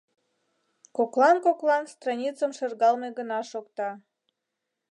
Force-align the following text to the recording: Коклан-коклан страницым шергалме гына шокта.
Коклан-коклан 0.97 1.83
страницым 1.95 2.51
шергалме 2.57 3.09
гына 3.17 3.39
шокта. 3.51 3.89